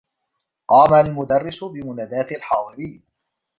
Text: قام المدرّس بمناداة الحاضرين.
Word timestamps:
قام 0.67 0.93
المدرّس 0.93 1.63
بمناداة 1.63 2.25
الحاضرين. 2.37 3.03